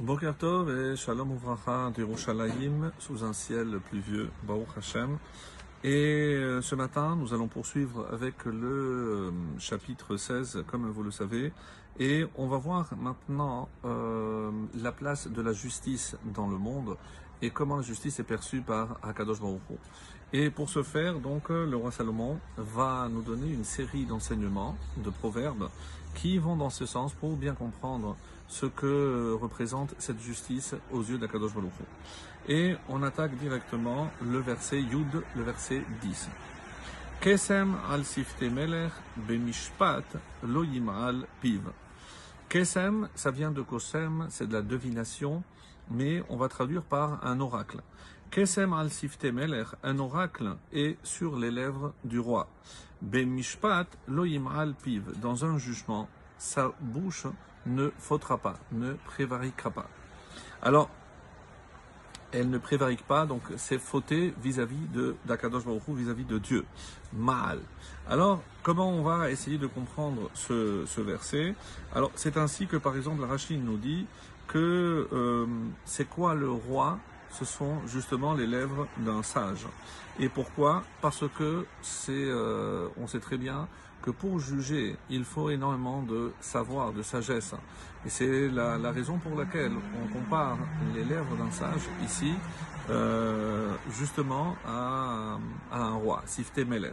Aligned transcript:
Boker 0.00 0.34
Tov 0.34 0.70
et 0.70 0.96
Shalom 0.96 1.34
Uvracha 1.34 1.90
d'Yerushalayim 1.90 2.90
sous 2.98 3.22
un 3.22 3.34
ciel 3.34 3.80
pluvieux, 3.90 4.30
Baruch 4.44 4.78
Hashem. 4.78 5.18
Et 5.84 6.36
euh, 6.36 6.62
ce 6.62 6.74
matin, 6.74 7.16
nous 7.16 7.34
allons 7.34 7.48
poursuivre 7.48 8.08
avec 8.10 8.46
le 8.46 8.66
euh, 8.66 9.30
chapitre 9.58 10.16
16, 10.16 10.64
comme 10.66 10.88
vous 10.88 11.02
le 11.02 11.10
savez. 11.10 11.52
Et 11.98 12.24
on 12.36 12.48
va 12.48 12.56
voir 12.56 12.88
maintenant 12.98 13.68
euh, 13.84 14.50
la 14.74 14.90
place 14.90 15.28
de 15.28 15.42
la 15.42 15.52
justice 15.52 16.16
dans 16.32 16.48
le 16.48 16.56
monde 16.56 16.96
et 17.42 17.50
comment 17.50 17.76
la 17.76 17.82
justice 17.82 18.20
est 18.20 18.24
perçue 18.24 18.62
par 18.62 18.98
Akadosh 19.02 19.40
Baruch 19.40 19.60
Hu. 19.68 19.74
Et 20.32 20.48
pour 20.48 20.70
ce 20.70 20.82
faire, 20.82 21.18
donc, 21.18 21.50
le 21.50 21.76
roi 21.76 21.90
Salomon 21.90 22.38
va 22.56 23.06
nous 23.10 23.20
donner 23.20 23.50
une 23.52 23.64
série 23.64 24.06
d'enseignements, 24.06 24.76
de 24.96 25.10
proverbes, 25.10 25.68
qui 26.14 26.38
vont 26.38 26.56
dans 26.56 26.70
ce 26.70 26.86
sens 26.86 27.12
pour 27.12 27.36
bien 27.36 27.54
comprendre 27.54 28.16
ce 28.50 28.66
que 28.66 29.32
représente 29.40 29.94
cette 29.98 30.20
justice 30.20 30.74
aux 30.90 31.02
yeux 31.02 31.18
d'Akadosh 31.18 31.54
Baruch. 31.54 31.72
Et 32.48 32.74
on 32.88 33.02
attaque 33.02 33.36
directement 33.36 34.10
le 34.20 34.38
verset 34.40 34.82
Yud, 34.82 35.22
le 35.36 35.42
verset 35.42 35.84
10. 36.02 36.28
Kesem 37.20 37.76
al 37.92 38.04
sifte 38.04 38.48
melech 38.50 38.92
bemishpat 39.28 40.16
lo 40.42 40.64
yimal 40.64 41.26
piv. 41.40 41.68
Kesem, 42.48 43.08
ça 43.14 43.30
vient 43.30 43.52
de 43.52 43.62
Kosem, 43.62 44.26
c'est 44.30 44.48
de 44.48 44.54
la 44.54 44.62
divination, 44.62 45.44
mais 45.90 46.24
on 46.28 46.36
va 46.36 46.48
traduire 46.48 46.82
par 46.82 47.24
un 47.24 47.38
oracle. 47.40 47.82
Kesem 48.30 48.72
al 48.72 48.90
sifte 48.90 49.26
melech, 49.26 49.68
un 49.84 49.98
oracle 49.98 50.56
est 50.72 50.96
sur 51.04 51.36
les 51.36 51.50
lèvres 51.50 51.92
du 52.04 52.18
roi. 52.18 52.48
Bemishpat 53.00 53.86
lo 54.08 54.24
yimal 54.24 54.74
piv, 54.74 55.12
dans 55.20 55.44
un 55.44 55.58
jugement, 55.58 56.08
sa 56.40 56.72
bouche 56.80 57.26
ne 57.66 57.90
faudra 57.98 58.38
pas, 58.38 58.56
ne 58.72 58.94
prévariquera 58.94 59.70
pas. 59.70 59.88
Alors, 60.62 60.88
elle 62.32 62.48
ne 62.48 62.56
prévarique 62.56 63.06
pas, 63.06 63.26
donc 63.26 63.42
c'est 63.56 63.78
fauter 63.78 64.34
vis-à-vis 64.42 64.88
de 64.94 65.16
d'Akadosh 65.26 65.64
Baruch 65.64 65.82
vis-à-vis 65.88 66.24
de 66.24 66.38
Dieu. 66.38 66.64
Mal. 67.12 67.60
Alors, 68.08 68.42
comment 68.62 68.90
on 68.90 69.02
va 69.02 69.30
essayer 69.30 69.58
de 69.58 69.66
comprendre 69.66 70.30
ce, 70.32 71.00
verset? 71.00 71.54
Alors, 71.94 72.10
c'est 72.14 72.38
ainsi 72.38 72.66
que, 72.66 72.78
par 72.78 72.96
exemple, 72.96 73.22
Rachid 73.24 73.62
nous 73.62 73.76
dit 73.76 74.06
que 74.46 75.08
euh, 75.12 75.46
c'est 75.84 76.08
quoi 76.08 76.34
le 76.34 76.50
roi 76.50 76.98
ce 77.30 77.44
sont 77.44 77.86
justement 77.86 78.34
les 78.34 78.46
lèvres 78.46 78.86
d'un 78.98 79.22
sage. 79.22 79.66
Et 80.18 80.28
pourquoi? 80.28 80.82
Parce 81.00 81.24
que 81.36 81.66
c'est, 81.82 82.12
euh, 82.12 82.88
on 82.98 83.06
sait 83.06 83.20
très 83.20 83.38
bien 83.38 83.68
que 84.02 84.10
pour 84.10 84.38
juger, 84.38 84.96
il 85.08 85.24
faut 85.24 85.50
énormément 85.50 86.02
de 86.02 86.32
savoir, 86.40 86.92
de 86.92 87.02
sagesse. 87.02 87.54
Et 88.06 88.08
c'est 88.08 88.48
la, 88.48 88.90
raison 88.90 89.18
pour 89.18 89.38
laquelle 89.38 89.72
on 89.72 90.12
compare 90.12 90.58
les 90.94 91.04
lèvres 91.04 91.36
d'un 91.36 91.50
sage 91.50 91.88
ici, 92.02 92.32
euh, 92.88 93.72
justement 93.90 94.56
à, 94.66 95.38
un 95.72 95.94
roi, 95.94 96.22
Sifte 96.26 96.58
Meler. 96.58 96.92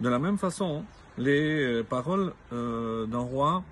De 0.00 0.08
la 0.08 0.18
même 0.18 0.38
façon, 0.38 0.84
les 1.18 1.82
paroles 1.84 2.32
euh, 2.52 3.06
d'un 3.06 3.18
roi, 3.18 3.64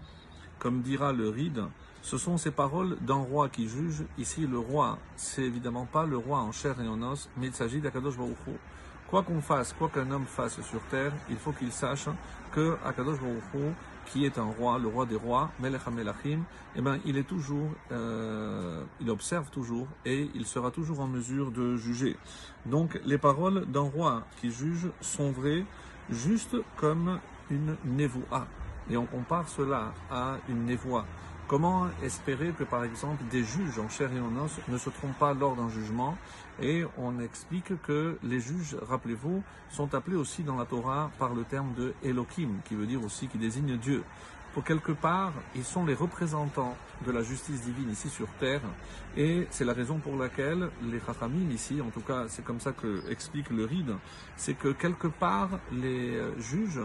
comme 0.64 0.80
dira 0.80 1.12
le 1.12 1.28
Ride, 1.28 1.62
ce 2.00 2.16
sont 2.16 2.38
ces 2.38 2.50
paroles 2.50 2.96
d'un 3.02 3.16
roi 3.16 3.50
qui 3.50 3.68
juge. 3.68 4.02
Ici, 4.16 4.46
le 4.46 4.58
roi, 4.58 4.96
c'est 5.14 5.42
évidemment 5.42 5.84
pas 5.84 6.06
le 6.06 6.16
roi 6.16 6.38
en 6.38 6.52
chair 6.52 6.80
et 6.80 6.88
en 6.88 7.02
os, 7.02 7.28
mais 7.36 7.48
il 7.48 7.52
s'agit 7.52 7.82
d'Akadosh 7.82 8.16
Baruch. 8.16 8.38
Quoi 9.06 9.22
qu'on 9.22 9.42
fasse, 9.42 9.74
quoi 9.74 9.90
qu'un 9.90 10.10
homme 10.10 10.24
fasse 10.24 10.62
sur 10.62 10.80
terre, 10.90 11.12
il 11.28 11.36
faut 11.36 11.52
qu'il 11.52 11.70
sache 11.70 12.06
que 12.50 12.78
Akadosh 12.82 13.20
Baruch 13.20 13.74
qui 14.06 14.24
est 14.24 14.38
un 14.38 14.50
roi, 14.58 14.78
le 14.78 14.88
roi 14.88 15.04
des 15.04 15.16
rois, 15.16 15.50
Melech 15.60 15.82
HaMelachim, 15.86 16.44
eh 16.76 16.80
ben, 16.80 16.98
il 17.04 17.18
est 17.18 17.28
toujours, 17.28 17.68
euh, 17.92 18.84
il 19.02 19.10
observe 19.10 19.50
toujours 19.50 19.86
et 20.06 20.30
il 20.34 20.46
sera 20.46 20.70
toujours 20.70 21.00
en 21.00 21.06
mesure 21.06 21.50
de 21.50 21.76
juger. 21.76 22.16
Donc, 22.64 22.98
les 23.04 23.18
paroles 23.18 23.66
d'un 23.66 23.80
roi 23.80 24.22
qui 24.40 24.50
juge 24.50 24.88
sont 25.02 25.30
vraies, 25.30 25.66
juste 26.08 26.56
comme 26.78 27.20
une 27.50 27.76
névoa. 27.84 28.46
Et 28.90 28.96
on 28.96 29.06
compare 29.06 29.48
cela 29.48 29.92
à 30.10 30.36
une 30.48 30.64
névoie. 30.64 31.06
Comment 31.46 31.88
espérer 32.02 32.52
que, 32.58 32.64
par 32.64 32.84
exemple, 32.84 33.22
des 33.30 33.44
juges 33.44 33.78
en 33.78 33.88
chair 33.90 34.10
et 34.12 34.20
en 34.20 34.42
os 34.42 34.58
ne 34.68 34.78
se 34.78 34.88
trompent 34.88 35.18
pas 35.18 35.34
lors 35.34 35.56
d'un 35.56 35.68
jugement 35.68 36.16
Et 36.62 36.84
on 36.96 37.20
explique 37.20 37.80
que 37.82 38.18
les 38.22 38.40
juges, 38.40 38.76
rappelez-vous, 38.88 39.42
sont 39.68 39.94
appelés 39.94 40.16
aussi 40.16 40.42
dans 40.42 40.56
la 40.56 40.64
Torah 40.64 41.10
par 41.18 41.34
le 41.34 41.44
terme 41.44 41.74
de 41.74 41.92
Elohim, 42.02 42.60
qui 42.64 42.74
veut 42.74 42.86
dire 42.86 43.04
aussi 43.04 43.28
qui 43.28 43.36
désigne 43.36 43.76
Dieu. 43.76 44.04
Pour 44.54 44.62
quelque 44.62 44.92
part, 44.92 45.32
ils 45.56 45.64
sont 45.64 45.84
les 45.84 45.94
représentants 45.94 46.76
de 47.04 47.10
la 47.10 47.24
justice 47.24 47.62
divine 47.62 47.90
ici 47.90 48.08
sur 48.08 48.28
terre, 48.38 48.60
et 49.16 49.48
c'est 49.50 49.64
la 49.64 49.72
raison 49.72 49.98
pour 49.98 50.16
laquelle 50.16 50.70
les 50.80 51.00
Chachamim 51.00 51.50
ici, 51.50 51.80
en 51.80 51.90
tout 51.90 52.00
cas 52.00 52.26
c'est 52.28 52.44
comme 52.44 52.60
ça 52.60 52.70
que 52.70 53.02
explique 53.10 53.50
le 53.50 53.64
Ride, 53.64 53.96
c'est 54.36 54.54
que 54.54 54.68
quelque 54.68 55.08
part 55.08 55.48
les 55.72 56.20
juges, 56.38 56.80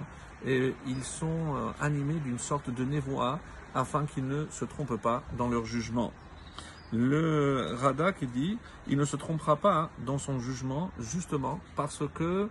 et 0.47 0.73
ils 0.87 1.03
sont 1.03 1.73
animés 1.79 2.19
d'une 2.25 2.39
sorte 2.39 2.71
de 2.71 2.83
névoie 2.83 3.39
afin 3.75 4.07
qu'ils 4.07 4.27
ne 4.27 4.47
se 4.49 4.65
trompent 4.65 4.99
pas 4.99 5.21
dans 5.37 5.47
leur 5.47 5.65
jugement. 5.65 6.11
Le 6.91 7.75
Rada 7.79 8.13
qui 8.13 8.25
dit, 8.25 8.57
il 8.87 8.97
ne 8.97 9.05
se 9.05 9.15
trompera 9.15 9.57
pas 9.57 9.91
dans 10.07 10.17
son 10.17 10.39
jugement 10.39 10.89
justement 10.97 11.59
parce 11.75 12.01
que 12.15 12.49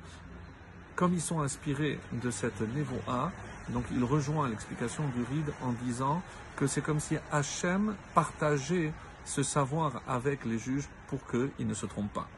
comme 0.94 1.12
ils 1.12 1.20
sont 1.20 1.40
inspirés 1.40 1.98
de 2.12 2.30
cette 2.30 2.60
névoa, 2.60 3.32
donc 3.72 3.84
il 3.92 4.02
rejoint 4.04 4.48
l'explication 4.48 5.04
du 5.08 5.22
Ride 5.22 5.52
en 5.62 5.72
disant 5.84 6.22
que 6.56 6.66
c'est 6.66 6.80
comme 6.80 7.00
si 7.00 7.16
Hachem 7.30 7.94
partageait 8.14 8.92
ce 9.24 9.42
savoir 9.42 10.02
avec 10.08 10.44
les 10.44 10.58
juges 10.58 10.88
pour 11.08 11.20
qu'ils 11.26 11.66
ne 11.66 11.74
se 11.74 11.86
trompent 11.86 12.12
pas. 12.12 12.28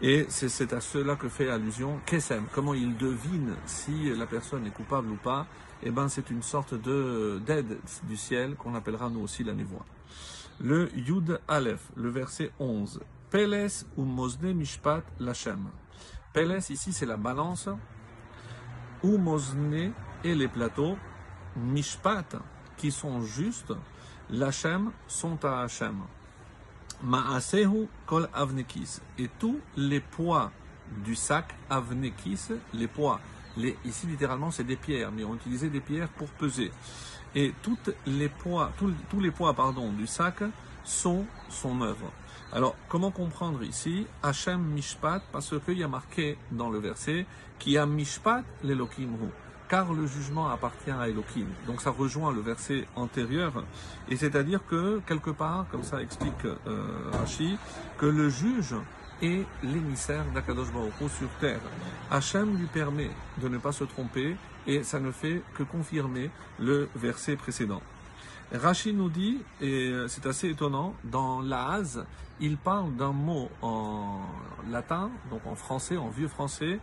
Et 0.00 0.26
c'est 0.28 0.72
à 0.72 0.80
cela 0.80 1.16
que 1.16 1.28
fait 1.28 1.50
allusion 1.50 1.98
Kesem. 2.06 2.44
Comment 2.54 2.74
il 2.74 2.96
devine 2.96 3.56
si 3.66 4.14
la 4.14 4.26
personne 4.26 4.64
est 4.66 4.70
coupable 4.70 5.10
ou 5.10 5.16
pas? 5.16 5.46
Eh 5.82 5.90
ben, 5.90 6.08
c'est 6.08 6.30
une 6.30 6.42
sorte 6.42 6.74
de 6.74 7.40
d'aide 7.44 7.78
du 8.04 8.16
ciel 8.16 8.54
qu'on 8.54 8.74
appellera 8.76 9.10
nous 9.10 9.20
aussi 9.20 9.42
la 9.42 9.54
névoie. 9.54 9.84
Le 10.60 10.88
Yud 10.96 11.40
Aleph, 11.48 11.90
le 11.96 12.10
verset 12.10 12.52
11. 12.60 13.00
Peles 13.30 13.84
ou 13.96 14.04
Mosne 14.04 14.52
Mishpat 14.52 15.02
Lachem. 15.18 15.68
Peles, 16.32 16.62
ici, 16.70 16.92
c'est 16.92 17.06
la 17.06 17.16
balance. 17.16 17.68
Ou 19.02 19.18
Mosne 19.18 19.92
et 20.24 20.34
les 20.34 20.48
plateaux. 20.48 20.96
Mishpat, 21.56 22.36
qui 22.76 22.90
sont 22.90 23.22
justes. 23.22 23.72
Lachem 24.30 24.92
sont 25.06 25.44
à 25.44 25.62
Hachem. 25.62 26.02
Ma'asehu 27.02 27.88
kol 28.06 28.28
avnekis. 28.32 29.00
Et 29.18 29.28
tous 29.38 29.58
les 29.76 30.00
poids 30.00 30.52
du 31.04 31.14
sac 31.14 31.54
avnekis, 31.70 32.48
les 32.74 32.88
poids, 32.88 33.20
ici 33.84 34.06
littéralement 34.06 34.50
c'est 34.50 34.64
des 34.64 34.76
pierres, 34.76 35.12
mais 35.12 35.24
on 35.24 35.34
utilisait 35.34 35.70
des 35.70 35.80
pierres 35.80 36.08
pour 36.08 36.28
peser. 36.28 36.70
Et 37.34 37.52
toutes 37.62 37.90
les 38.06 38.28
poids, 38.28 38.72
tous, 38.78 38.92
tous 39.10 39.20
les 39.20 39.30
poids 39.30 39.54
pardon, 39.54 39.92
du 39.92 40.06
sac 40.06 40.42
sont 40.84 41.24
son 41.48 41.80
œuvre. 41.82 42.10
Alors, 42.52 42.74
comment 42.88 43.10
comprendre 43.10 43.62
ici 43.62 44.06
Hachem 44.22 44.62
Mishpat, 44.62 45.22
parce 45.32 45.54
qu'il 45.64 45.78
y 45.78 45.84
a 45.84 45.88
marqué 45.88 46.38
dans 46.50 46.70
le 46.70 46.78
verset 46.78 47.26
qui 47.58 47.76
a 47.76 47.84
Mishpat 47.84 48.42
l'Elohim 48.62 49.16
car 49.68 49.92
le 49.92 50.06
jugement 50.06 50.48
appartient 50.48 50.90
à 50.90 51.08
Elohim. 51.08 51.46
Donc 51.66 51.80
ça 51.80 51.90
rejoint 51.90 52.32
le 52.32 52.40
verset 52.40 52.86
antérieur, 52.96 53.64
et 54.08 54.16
c'est-à-dire 54.16 54.60
que 54.66 55.00
quelque 55.06 55.30
part, 55.30 55.66
comme 55.70 55.82
ça 55.82 56.00
explique 56.00 56.44
euh, 56.44 57.10
que 57.98 58.06
le 58.06 58.28
juge 58.28 58.74
est 59.20 59.44
l'émissaire 59.62 60.24
d'Akadosh 60.34 60.72
Baruch 60.72 61.10
sur 61.18 61.28
terre. 61.40 61.60
Hachem 62.10 62.56
lui 62.56 62.66
permet 62.66 63.10
de 63.42 63.48
ne 63.48 63.58
pas 63.58 63.72
se 63.72 63.84
tromper, 63.84 64.36
et 64.66 64.82
ça 64.82 65.00
ne 65.00 65.10
fait 65.10 65.42
que 65.54 65.62
confirmer 65.62 66.30
le 66.58 66.88
verset 66.94 67.36
précédent. 67.36 67.82
Rashi 68.52 68.94
nous 68.94 69.10
dit, 69.10 69.42
et 69.60 69.92
c'est 70.08 70.24
assez 70.26 70.48
étonnant, 70.48 70.94
dans 71.04 71.42
l'Az, 71.42 72.04
il 72.40 72.56
parle 72.56 72.94
d'un 72.94 73.12
mot 73.12 73.50
en 73.60 74.20
latin, 74.70 75.10
donc 75.30 75.46
en 75.46 75.54
français, 75.54 75.96
en 75.96 76.08
vieux 76.08 76.28
français, 76.28 76.80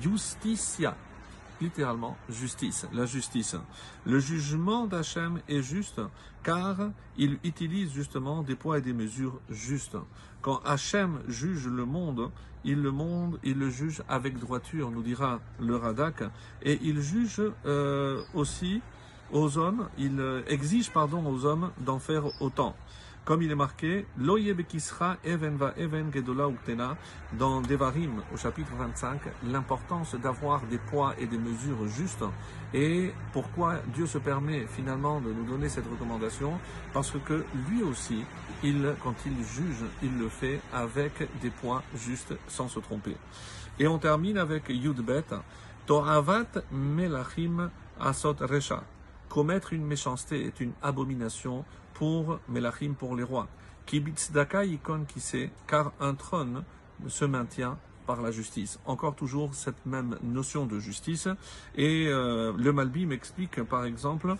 justicia 0.00 0.96
littéralement 1.64 2.16
justice, 2.28 2.86
la 2.92 3.06
justice. 3.06 3.56
Le 4.04 4.18
jugement 4.18 4.86
d'Hachem 4.86 5.40
est 5.48 5.62
juste 5.62 6.00
car 6.42 6.76
il 7.16 7.38
utilise 7.42 7.92
justement 7.92 8.42
des 8.42 8.54
poids 8.54 8.78
et 8.78 8.82
des 8.82 8.92
mesures 8.92 9.40
justes. 9.48 9.96
Quand 10.42 10.60
Hachem 10.64 11.20
juge 11.26 11.66
le 11.66 11.86
monde, 11.86 12.30
il 12.64 12.82
le 12.82 12.90
monde, 12.90 13.38
il 13.42 13.58
le 13.58 13.70
juge 13.70 14.02
avec 14.08 14.38
droiture, 14.38 14.90
nous 14.90 15.02
dira 15.02 15.40
le 15.58 15.76
Radak, 15.76 16.22
et 16.62 16.78
il 16.82 17.00
juge 17.00 17.40
euh, 17.64 18.22
aussi 18.34 18.82
aux 19.32 19.56
hommes, 19.56 19.88
il 19.98 20.22
exige 20.46 20.90
pardon 20.90 21.26
aux 21.26 21.46
hommes 21.46 21.70
d'en 21.80 21.98
faire 21.98 22.24
autant. 22.42 22.76
Comme 23.24 23.40
il 23.42 23.50
est 23.50 23.54
marqué, 23.54 24.06
even 25.24 25.56
va 25.56 25.72
even 25.78 26.12
gedola 26.12 26.46
uktena, 26.48 26.96
dans 27.32 27.62
Devarim, 27.62 28.22
au 28.32 28.36
chapitre 28.36 28.72
25, 28.78 29.20
l'importance 29.44 30.14
d'avoir 30.14 30.60
des 30.62 30.78
poids 30.78 31.14
et 31.18 31.26
des 31.26 31.38
mesures 31.38 31.88
justes. 31.88 32.24
Et 32.74 33.12
pourquoi 33.32 33.76
Dieu 33.94 34.06
se 34.06 34.18
permet 34.18 34.66
finalement 34.66 35.20
de 35.20 35.32
nous 35.32 35.44
donner 35.44 35.68
cette 35.68 35.88
recommandation? 35.90 36.58
Parce 36.92 37.12
que 37.24 37.44
lui 37.68 37.82
aussi, 37.82 38.24
quand 39.02 39.14
il 39.24 39.44
juge, 39.44 39.84
il 40.02 40.18
le 40.18 40.28
fait 40.28 40.60
avec 40.72 41.28
des 41.40 41.50
poids 41.50 41.82
justes, 41.94 42.34
sans 42.46 42.68
se 42.68 42.80
tromper. 42.80 43.16
Et 43.78 43.86
on 43.88 43.98
termine 43.98 44.38
avec 44.38 44.68
Yudbet, 44.68 45.24
Toravat 45.86 46.62
melachim 46.70 47.70
asot 48.00 48.36
resha. 48.40 48.82
Commettre 49.28 49.72
une 49.72 49.84
méchanceté 49.84 50.46
est 50.46 50.60
une 50.60 50.72
abomination 50.82 51.64
pour 51.94 52.40
Melachim, 52.48 52.94
pour 52.98 53.16
les 53.16 53.22
rois. 53.22 53.48
Kibitzdaka 53.86 54.64
ikon 54.64 55.06
sait, 55.16 55.50
car 55.66 55.92
un 56.00 56.14
trône 56.14 56.64
se 57.08 57.24
maintient 57.24 57.78
par 58.06 58.20
la 58.20 58.30
justice. 58.30 58.78
Encore 58.86 59.14
toujours 59.14 59.54
cette 59.54 59.86
même 59.86 60.18
notion 60.22 60.66
de 60.66 60.78
justice. 60.78 61.28
Et 61.74 62.06
euh, 62.08 62.52
le 62.56 62.72
Malbi 62.72 63.06
m'explique 63.06 63.62
par 63.62 63.84
exemple 63.84 64.36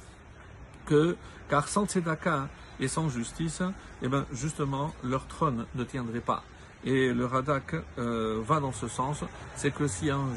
que, 0.87 1.17
car 1.49 1.69
sans 1.69 1.87
tzedaka 1.87 2.49
et 2.81 2.89
sans 2.89 3.09
justice, 3.09 3.63
eh 4.03 4.09
ben, 4.09 4.27
justement, 4.33 4.93
leur 5.03 5.27
trône 5.27 5.67
ne 5.75 5.85
tiendrait 5.85 6.21
pas. 6.21 6.43
Et 6.87 7.15
le 7.15 7.25
Radak 7.25 7.75
euh, 7.97 8.43
va 8.47 8.61
dans 8.61 8.73
ce 8.73 8.89
sens, 8.89 9.25
c'est 9.57 9.73
que 9.73 9.87
si 9.87 10.11
un, 10.11 10.29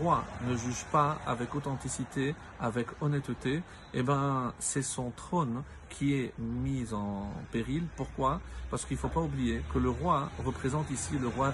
roi 0.00 0.22
ne 0.46 0.56
juge 0.56 0.84
pas 0.92 1.18
avec 1.26 1.52
authenticité, 1.56 2.36
avec 2.60 2.86
honnêteté, 3.00 3.60
eh 3.92 4.02
ben 4.04 4.52
c'est 4.60 4.82
son 4.82 5.10
trône 5.10 5.64
qui 5.90 6.14
est 6.14 6.32
mis 6.38 6.94
en 6.94 7.28
péril. 7.50 7.84
Pourquoi? 7.96 8.40
Parce 8.70 8.84
qu'il 8.84 8.96
ne 8.96 9.00
faut 9.00 9.08
pas 9.08 9.20
oublier 9.20 9.62
que 9.72 9.80
le 9.80 9.90
roi 9.90 10.30
représente 10.44 10.88
ici 10.92 11.18
le 11.20 11.26
roi, 11.26 11.52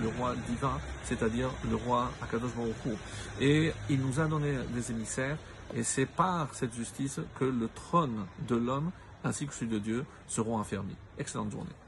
le 0.00 0.08
roi 0.16 0.34
divin, 0.48 0.78
c'est-à-dire 1.02 1.50
le 1.68 1.74
roi 1.74 2.12
Akadosh 2.22 2.54
Baruch 2.54 2.98
Et 3.40 3.72
il 3.90 4.00
nous 4.00 4.20
a 4.20 4.26
donné 4.26 4.54
des 4.74 4.92
émissaires, 4.92 5.38
et 5.74 5.82
c'est 5.82 6.06
par 6.06 6.54
cette 6.54 6.74
justice 6.74 7.20
que 7.38 7.44
le 7.44 7.68
trône 7.68 8.26
de 8.46 8.54
l'homme 8.54 8.92
ainsi 9.24 9.46
que 9.46 9.54
celui 9.54 9.72
de 9.72 9.78
Dieu 9.80 10.04
seront 10.28 10.60
affermis. 10.60 10.96
Excellente 11.18 11.50
journée. 11.50 11.87